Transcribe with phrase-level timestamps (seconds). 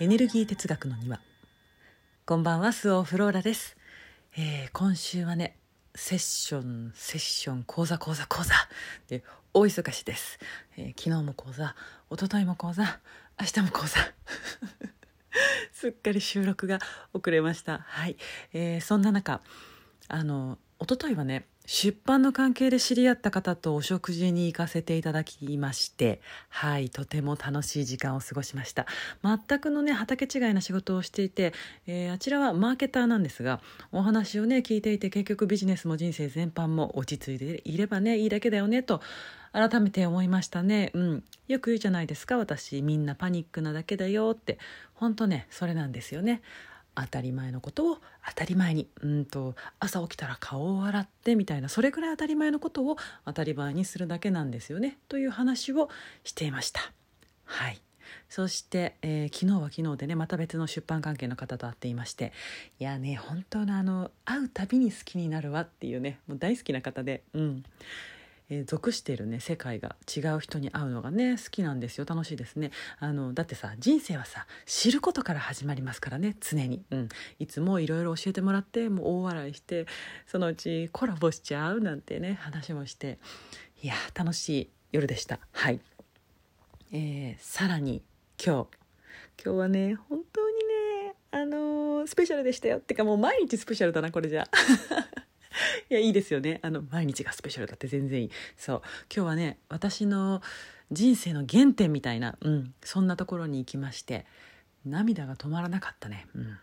[0.00, 1.20] エネルギー哲学の庭。
[2.24, 3.76] こんばんはスオフローラです、
[4.36, 5.56] えー今週はね
[5.92, 8.54] セッションセッション講座講座講座。
[9.08, 10.38] で大忙しです、
[10.76, 11.74] えー昨日も講座
[12.12, 12.84] 一昨日も講座
[13.40, 13.98] 明日も講座。
[15.74, 16.78] すっかり収録が
[17.12, 17.78] 遅れました。
[17.78, 18.16] はい、
[18.52, 19.40] えーそんな中
[20.06, 28.86] あの一昨日はね出版の関係で知り合った方とお食事に行かせていただきましてはいとても楽しい時間を過ごしました。
[29.22, 31.52] 全くのね畑違いな仕事をしていて、
[31.86, 33.60] えーあちらはマーケターなんですが
[33.92, 39.02] お話をね聞いていて結局ビジネスも人生全般も落ち着いていればねいいだけだよねと
[39.52, 40.90] 改めて思いましたね。
[40.94, 41.24] うん。
[41.48, 44.58] よく言うじゃないですか私みんなパニックなだけだよって。
[44.94, 46.40] 本当ねそれなんですよね。
[47.02, 48.88] 当たり前のことを当たり前に。
[49.02, 54.98] うんと朝起きたら顔を洗ってみたいなそれくらい当たり前のことを当たり前にするだけなんですよね。
[55.08, 55.88] という話を
[56.24, 56.92] していました。
[57.44, 57.80] はい。
[58.28, 62.32] そして、えー昨日は昨日でねまた別の出版関係の方と会っていまして
[62.78, 67.22] いやね本当のあの会うたびに好きになるわっていうねもう大好きな方で。
[67.34, 67.64] うん。
[68.50, 72.06] えー属しているね世界が違う人に会うのがね好きなんですよ。
[72.08, 72.70] 楽しいですね。
[72.98, 79.86] あのだってさ人生はさ知ることから始まりますからね常に、うん、いつもいろいろ教えてもらってもう大笑いして
[80.26, 83.18] そのうちコラボしちゃうなんてね話もして。
[83.80, 85.38] いや楽しい夜でした。
[85.52, 85.80] はい、
[86.92, 88.02] えーさらに
[88.44, 88.78] 今日。
[89.44, 92.78] 今日はね本当にねあのースペシャルでしたよ。
[92.78, 94.48] ってかもう毎日スペシャルだなこれじゃ。
[95.90, 96.60] いやいいですよね。
[96.62, 98.30] あの毎日がスペシャルだって全然いい。
[98.56, 98.82] そう。
[99.14, 100.42] 今日はね私の
[100.90, 104.26] 人生の原点みたいな、うん、そんなところに行きまして
[104.86, 106.58] 涙が止まらなかったね、うん、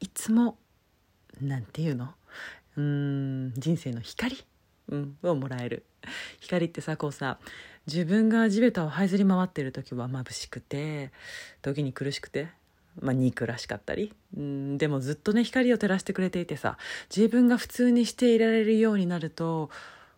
[0.00, 0.58] いつも
[1.40, 2.14] なんていうの？
[2.76, 3.54] うーん。
[3.56, 4.44] 人生の光、
[4.88, 5.84] うん、をもらえる。
[6.40, 7.38] 光ってさこうさ
[7.86, 11.10] 自分が地べたを這いずり回ってる時は眩しくて
[11.62, 12.48] 時に苦しくて
[13.00, 14.12] まあ、憎らしかったり。
[14.36, 16.78] うんでもずっとね光を照らしてくれていてさ
[17.14, 19.70] 自分が普通にしていられるようになると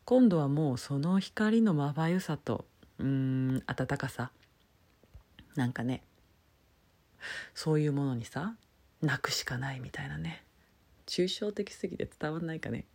[0.04, 2.64] 今度はもうその光のまばゆさと
[2.98, 4.30] うん温かさ
[5.56, 6.02] なんかね
[7.54, 8.54] そういうものにさ
[9.02, 10.42] 泣くしかないみたいなね。
[11.06, 12.86] 抽象的すぎて伝わんないかね。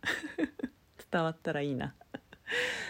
[1.10, 1.94] 伝わったらいいな。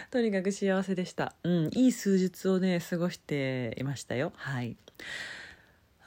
[0.09, 1.35] とにかく幸せでした。
[1.43, 4.33] うんいい数日をね過ごしていましたよ。
[4.35, 4.75] はい。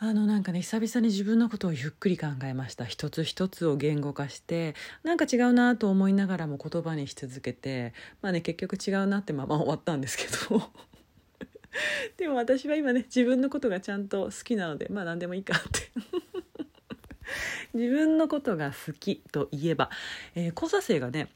[0.06, 2.84] あのなんかね久々に自分のことをゆっくり考えました。
[2.84, 10.62] 一つ一つを言語化してなんか違うなと思いながらも言葉にし続けてまあね結局違うなってまま終わったんですけど。
[12.18, 15.90] でも私は今ね自分のことがちゃんと好きなのでまあ何でもいいかって。
[17.72, 19.88] 自分のことが好きといえば、
[20.34, 21.30] えー、交差生がね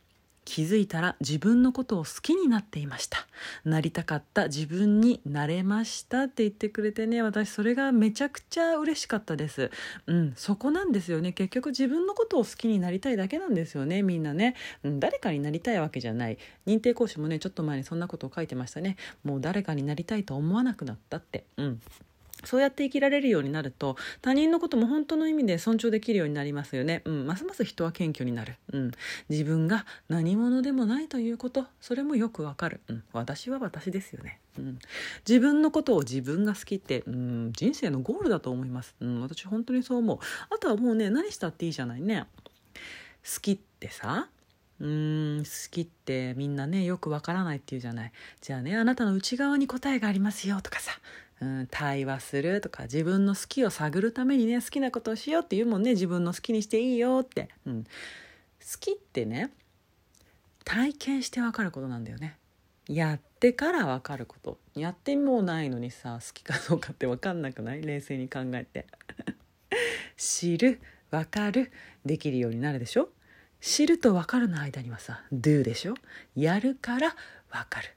[0.49, 3.27] 気づいたら自分のことを好きになっていました。
[3.67, 9.71] なりたかった自分になれましたって言ってくれてね私それがめちゃくちゃ嬉しかったです。
[10.07, 11.33] うんそこなんですよね。
[11.33, 14.55] 結局自分のことを好きになりたいだけなんですよねみんなね、
[14.85, 16.39] うん、誰かになりたいわけじゃない。
[16.67, 18.97] 認定講師もねちょっと前にそんなことを書いてましたね。
[19.25, 21.45] もう誰かになりたいと思わなくなったって。
[21.59, 21.81] うん。
[22.45, 27.03] そうやって生きられるようになると他人のことも本当の意味で尊重できるようになりますよね。
[27.05, 28.57] うん、ますます人は謙虚になる。
[28.73, 28.93] うん、
[29.29, 32.81] 自分が何者でもないということ、それもよくわかる。
[32.89, 34.41] うん、私は私ですよね。
[34.59, 34.79] うん、
[35.27, 38.95] 自分のことを自分が好きって、うん、人生のゴールだと思います。
[39.01, 40.19] うん、私本当にそう思う。
[40.51, 42.27] あとはもうね、何したっていいじゃないね。
[43.25, 44.29] 好きってさ、
[44.81, 50.93] うーん好きってみんなねよくわからないっていうじゃないじゃあねあなたの内側に答えがありますよとかさ
[51.41, 57.91] うん、対話するとか自分の好きを探るためにね好きなことをしようっていうもんね自分の好きにしていいよって、うん、好
[58.81, 59.51] きってね
[60.65, 62.37] 体験して分かることなんだよね。
[62.89, 64.59] やってから分かること。
[64.75, 67.83] やってもないのにさ好きかどうかって分かんなくない？
[67.83, 68.87] 冷静に考えて。
[70.17, 71.71] 知る分かる
[72.05, 73.11] できるようになるでしょ？
[73.61, 75.95] 知ると分かるの間にはさ do でしょ？
[76.35, 77.15] やるから
[77.51, 77.95] 分かる。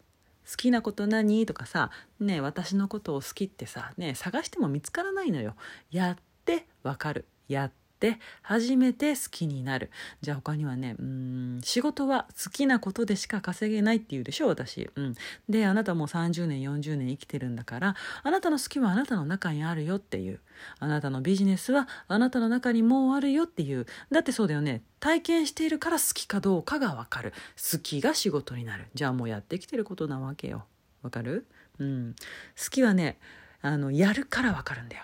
[0.50, 1.46] 好きなこと何？
[1.46, 5.56] とかさね私のことを好きってさね探しても見つからないのよ。
[5.92, 7.26] やってわかる。
[7.48, 7.72] やっ
[8.02, 9.92] て初めて好きになる。
[10.22, 15.16] じゃあ他にはねうん仕事は好きなことでしか稼げないって言うでしょ私、うん、
[15.48, 20.40] であなたもう30年40年生きてるんだからあなたの好きはあなたの中にあるよっていう。
[20.80, 23.86] あなたのビジネスはあなたの中にもうあるよっていう。
[24.12, 24.82] だってそうだよね。
[25.00, 27.34] 体験しているから好きかどうかがわかる。
[27.72, 28.88] 好きが仕事になる。
[28.94, 30.66] じゃあもうやってきてることなわけよ。
[31.02, 31.46] わかる？
[31.80, 32.16] うん。
[32.62, 33.18] 好きはね
[33.62, 35.04] あのやるからわかるんだよ。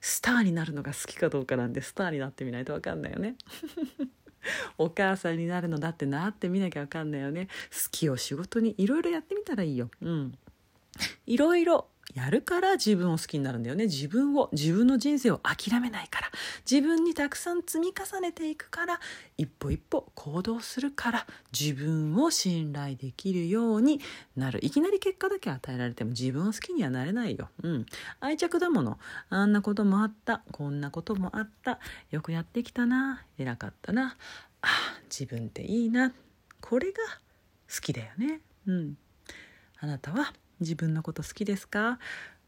[0.00, 3.36] スターになるのが好きかどうかなんでスターになってみないと分かんないよね。
[4.78, 7.48] お母さんになるのだってなってみなきゃ分かんないよね。
[7.70, 9.90] 好きを仕事にいろいろやってみたらいいよ。
[10.00, 10.38] うん。
[11.26, 13.84] いろいろやるから自分を好きになるんだよね。
[13.84, 16.30] 自分を自分の人生を諦めないから。
[16.68, 19.00] 自分にたくさん積み重ねていくから
[19.36, 21.26] 一歩一歩行動するから
[21.56, 24.00] 自分を信頼できるように
[24.36, 24.58] なる。
[24.64, 27.86] いきなり結果だけ与えられても自分を好きにはなれないよ、うん、
[28.18, 28.98] 愛着だもの。
[29.30, 30.42] あんなこともあった。
[30.50, 31.78] こんなこともあった。
[32.10, 33.24] よくやってきたな。
[33.38, 34.16] 偉かったな。
[34.62, 34.68] あ
[35.08, 36.12] 自分っていいな。
[36.60, 36.98] これが
[37.72, 38.40] 好きだよね。
[38.66, 38.98] うん。
[39.80, 41.98] あなたは自分のこと好きですか？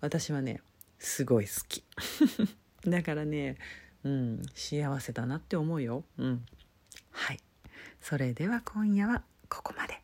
[0.01, 0.61] 私はね
[0.99, 1.85] すごい好き。
[2.89, 3.57] だからね
[4.05, 6.05] うん幸せだなって思うよ。
[6.19, 6.45] うん。
[7.11, 7.41] はい。
[8.01, 10.03] それでは今夜はここまで。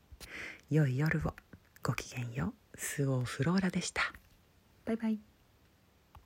[0.70, 1.34] 良い夜を。
[1.82, 2.76] ごきげんよう。
[2.78, 4.12] スオーフローラでした。
[4.84, 5.35] バイバイ。